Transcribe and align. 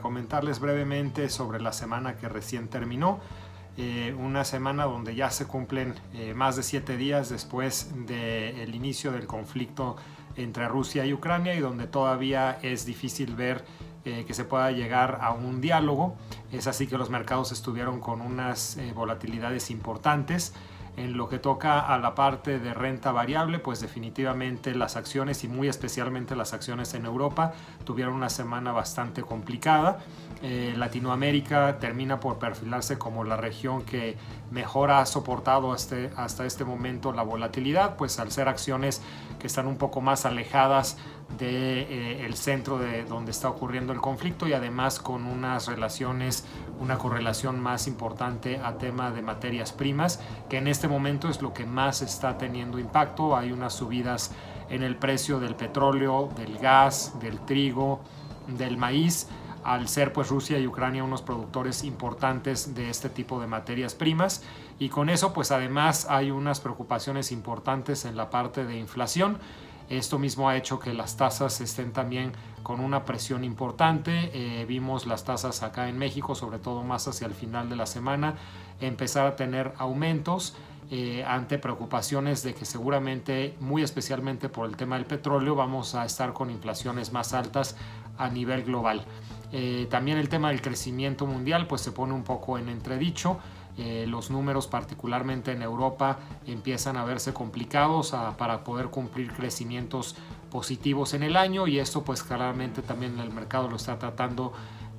comentarles 0.00 0.60
brevemente 0.60 1.28
sobre 1.28 1.60
la 1.60 1.72
semana 1.72 2.16
que 2.16 2.28
recién 2.28 2.68
terminó. 2.68 3.20
Eh, 3.76 4.14
una 4.18 4.44
semana 4.44 4.84
donde 4.84 5.14
ya 5.14 5.30
se 5.30 5.46
cumplen 5.46 5.94
eh, 6.12 6.34
más 6.34 6.56
de 6.56 6.62
siete 6.62 6.96
días 6.96 7.30
después 7.30 7.90
del 8.06 8.74
inicio 8.74 9.12
del 9.12 9.26
conflicto 9.26 9.96
entre 10.36 10.68
Rusia 10.68 11.06
y 11.06 11.14
Ucrania 11.14 11.54
y 11.54 11.60
donde 11.60 11.86
todavía 11.86 12.58
es 12.62 12.84
difícil 12.84 13.34
ver 13.36 13.64
eh, 14.04 14.24
que 14.26 14.34
se 14.34 14.44
pueda 14.44 14.70
llegar 14.72 15.18
a 15.22 15.32
un 15.32 15.60
diálogo. 15.60 16.16
Es 16.52 16.66
así 16.66 16.88
que 16.88 16.98
los 16.98 17.10
mercados 17.10 17.52
estuvieron 17.52 18.00
con 18.00 18.20
unas 18.20 18.76
volatilidades 18.94 19.70
importantes. 19.70 20.52
En 20.96 21.16
lo 21.16 21.28
que 21.28 21.38
toca 21.38 21.80
a 21.80 21.98
la 21.98 22.14
parte 22.14 22.58
de 22.58 22.74
renta 22.74 23.12
variable, 23.12 23.58
pues 23.58 23.80
definitivamente 23.80 24.74
las 24.74 24.96
acciones 24.96 25.44
y 25.44 25.48
muy 25.48 25.68
especialmente 25.68 26.36
las 26.36 26.52
acciones 26.52 26.94
en 26.94 27.06
Europa 27.06 27.52
tuvieron 27.84 28.14
una 28.14 28.28
semana 28.28 28.72
bastante 28.72 29.22
complicada. 29.22 29.98
Eh, 30.42 30.74
Latinoamérica 30.76 31.78
termina 31.78 32.20
por 32.20 32.38
perfilarse 32.38 32.98
como 32.98 33.24
la 33.24 33.36
región 33.36 33.82
que 33.82 34.16
mejor 34.50 34.90
ha 34.90 35.06
soportado 35.06 35.74
este, 35.74 36.10
hasta 36.16 36.44
este 36.44 36.64
momento 36.64 37.12
la 37.12 37.22
volatilidad, 37.22 37.96
pues 37.96 38.18
al 38.18 38.30
ser 38.30 38.48
acciones 38.48 39.00
que 39.38 39.46
están 39.46 39.66
un 39.66 39.76
poco 39.76 40.00
más 40.00 40.26
alejadas 40.26 40.96
del 41.38 41.38
de, 41.38 42.26
eh, 42.26 42.32
centro 42.34 42.78
de 42.78 43.04
donde 43.04 43.30
está 43.30 43.48
ocurriendo 43.48 43.92
el 43.92 44.00
conflicto 44.00 44.48
y 44.48 44.52
además 44.52 44.98
con 44.98 45.26
unas 45.26 45.68
relaciones, 45.68 46.44
una 46.80 46.98
correlación 46.98 47.60
más 47.60 47.86
importante 47.86 48.58
a 48.58 48.78
tema 48.78 49.10
de 49.10 49.22
materias 49.22 49.72
primas, 49.72 50.20
que 50.48 50.58
en 50.58 50.66
este 50.66 50.79
momento 50.88 51.28
es 51.28 51.42
lo 51.42 51.52
que 51.52 51.66
más 51.66 52.02
está 52.02 52.38
teniendo 52.38 52.78
impacto. 52.78 53.36
Hay 53.36 53.52
unas 53.52 53.74
subidas 53.74 54.32
en 54.68 54.82
el 54.82 54.96
precio 54.96 55.40
del 55.40 55.54
petróleo, 55.54 56.28
del 56.36 56.58
gas, 56.58 57.18
del 57.20 57.40
trigo, 57.40 58.00
del 58.46 58.76
maíz 58.76 59.28
al 59.64 59.88
ser 59.88 60.12
pues 60.12 60.28
Rusia 60.28 60.58
y 60.58 60.66
Ucrania 60.66 61.04
unos 61.04 61.22
productores 61.22 61.84
importantes 61.84 62.74
de 62.74 62.88
este 62.88 63.10
tipo 63.10 63.40
de 63.40 63.46
materias 63.46 63.94
primas 63.94 64.42
y 64.78 64.88
con 64.88 65.10
eso 65.10 65.32
pues 65.32 65.50
además 65.50 66.06
hay 66.08 66.30
unas 66.30 66.60
preocupaciones 66.60 67.32
importantes 67.32 68.04
en 68.04 68.16
la 68.16 68.30
parte 68.30 68.64
de 68.64 68.78
inflación. 68.78 69.38
Esto 69.90 70.20
mismo 70.20 70.48
ha 70.48 70.56
hecho 70.56 70.78
que 70.78 70.94
las 70.94 71.16
tasas 71.16 71.60
estén 71.60 71.92
también 71.92 72.32
con 72.62 72.78
una 72.78 73.04
presión 73.04 73.42
importante. 73.42 74.30
Eh, 74.32 74.64
vimos 74.64 75.04
las 75.04 75.24
tasas 75.24 75.64
acá 75.64 75.88
en 75.88 75.98
México, 75.98 76.36
sobre 76.36 76.60
todo 76.60 76.84
más 76.84 77.08
hacia 77.08 77.26
el 77.26 77.34
final 77.34 77.68
de 77.68 77.74
la 77.74 77.86
semana, 77.86 78.36
empezar 78.80 79.26
a 79.26 79.34
tener 79.34 79.74
aumentos. 79.78 80.54
Eh, 80.90 81.24
ante 81.24 81.58
preocupaciones 81.58 82.42
de 82.42 82.54
que 82.54 82.64
seguramente, 82.64 83.54
muy 83.60 83.82
especialmente 83.82 84.48
por 84.48 84.68
el 84.68 84.76
tema 84.76 84.96
del 84.96 85.06
petróleo, 85.06 85.54
vamos 85.54 85.94
a 85.94 86.04
estar 86.04 86.32
con 86.32 86.50
inflaciones 86.50 87.12
más 87.12 87.32
altas 87.32 87.76
a 88.18 88.28
nivel 88.28 88.64
global. 88.64 89.04
Eh, 89.52 89.86
también 89.90 90.18
el 90.18 90.28
tema 90.28 90.48
del 90.48 90.62
crecimiento 90.62 91.26
mundial 91.26 91.66
pues 91.66 91.80
se 91.80 91.92
pone 91.92 92.12
un 92.12 92.22
poco 92.22 92.58
en 92.58 92.68
entredicho. 92.68 93.38
Eh, 93.78 94.04
los 94.06 94.30
números 94.30 94.66
particularmente 94.66 95.52
en 95.52 95.62
Europa 95.62 96.18
empiezan 96.46 96.96
a 96.96 97.04
verse 97.04 97.32
complicados 97.32 98.14
para 98.36 98.62
poder 98.62 98.88
cumplir 98.88 99.32
crecimientos 99.32 100.16
positivos 100.50 101.14
en 101.14 101.22
el 101.22 101.36
año 101.36 101.66
y 101.66 101.78
esto 101.78 102.02
pues 102.02 102.22
claramente 102.22 102.82
también 102.82 103.18
el 103.18 103.30
mercado 103.30 103.68
lo 103.68 103.76
está 103.76 103.98
tratando 103.98 104.52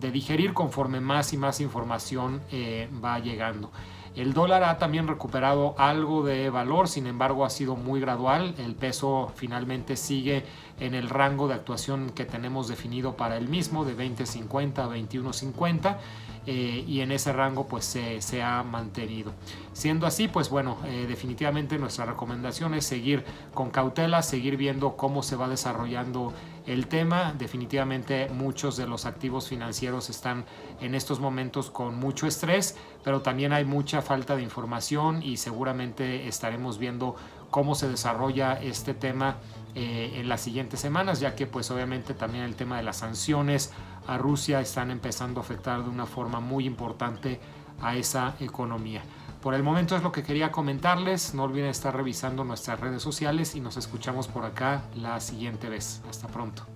de 0.00 0.10
digerir 0.12 0.52
conforme 0.54 1.00
más 1.00 1.32
y 1.32 1.36
más 1.36 1.60
información 1.60 2.40
eh, 2.52 2.88
va 3.02 3.18
llegando. 3.18 3.72
El 4.18 4.32
dólar 4.32 4.64
ha 4.64 4.78
también 4.78 5.06
recuperado 5.06 5.76
algo 5.78 6.24
de 6.24 6.50
valor, 6.50 6.88
sin 6.88 7.06
embargo 7.06 7.44
ha 7.44 7.50
sido 7.50 7.76
muy 7.76 8.00
gradual. 8.00 8.52
El 8.58 8.74
peso 8.74 9.32
finalmente 9.36 9.96
sigue 9.96 10.44
en 10.80 10.96
el 10.96 11.08
rango 11.08 11.46
de 11.46 11.54
actuación 11.54 12.10
que 12.10 12.24
tenemos 12.24 12.66
definido 12.66 13.16
para 13.16 13.36
el 13.36 13.46
mismo, 13.48 13.84
de 13.84 13.96
20.50 13.96 14.78
a 14.78 14.88
21.50. 14.88 15.98
Eh, 16.46 16.82
y 16.88 17.00
en 17.02 17.12
ese 17.12 17.32
rango 17.32 17.68
pues 17.68 17.84
se, 17.84 18.42
ha 18.42 18.64
mantenido. 18.64 19.34
Siendo 19.72 20.04
así, 20.04 20.26
pues 20.26 20.48
bueno, 20.50 20.78
eh, 20.86 21.04
definitivamente 21.06 21.78
nuestra 21.78 22.06
recomendación 22.06 22.74
es 22.74 22.86
seguir 22.86 23.24
con 23.54 23.70
cautela, 23.70 24.22
seguir 24.22 24.56
viendo 24.56 24.96
cómo 24.96 25.22
se 25.22 25.36
va 25.36 25.46
desarrollando 25.46 26.32
el 26.68 26.86
tema. 26.86 27.34
Definitivamente 27.36 28.28
muchos 28.28 28.76
de 28.76 28.86
los 28.86 29.06
activos 29.06 29.48
financieros 29.48 30.10
están 30.10 30.44
en 30.80 30.94
estos 30.94 31.18
momentos 31.18 31.70
con 31.70 31.96
mucho 31.96 32.26
estrés, 32.26 32.76
pero 33.02 33.22
también 33.22 33.52
hay 33.52 33.64
mucha 33.64 34.02
falta 34.02 34.36
de 34.36 34.42
información 34.42 35.22
y 35.22 35.38
seguramente 35.38 36.28
estaremos 36.28 36.78
viendo 36.78 37.16
cómo 37.50 37.74
se 37.74 37.88
desarrolla 37.88 38.54
este 38.60 38.94
tema 38.94 39.36
eh, 39.74 40.12
en 40.16 40.28
las 40.28 40.42
siguientes 40.42 40.80
semanas, 40.80 41.20
ya 41.20 41.34
que 41.34 41.46
pues 41.46 41.70
obviamente 41.70 42.14
también 42.14 42.44
el 42.44 42.54
tema 42.54 42.76
de 42.76 42.82
las 42.82 42.98
sanciones 42.98 43.72
a 44.06 44.18
Rusia 44.18 44.60
están 44.60 44.90
empezando 44.90 45.40
a 45.40 45.42
afectar 45.42 45.82
de 45.82 45.88
una 45.88 46.06
forma 46.06 46.40
muy 46.40 46.66
importante 46.66 47.40
a 47.80 47.96
esa 47.96 48.34
economía. 48.40 49.02
Por 49.42 49.54
el 49.54 49.62
momento 49.62 49.96
es 49.96 50.02
lo 50.02 50.10
que 50.10 50.22
quería 50.22 50.50
comentarles. 50.50 51.34
No 51.34 51.44
olviden 51.44 51.70
estar 51.70 51.94
revisando 51.94 52.44
nuestras 52.44 52.80
redes 52.80 53.02
sociales 53.02 53.54
y 53.54 53.60
nos 53.60 53.76
escuchamos 53.76 54.26
por 54.26 54.44
acá 54.44 54.82
la 54.96 55.20
siguiente 55.20 55.68
vez. 55.68 56.02
Hasta 56.08 56.26
pronto. 56.26 56.66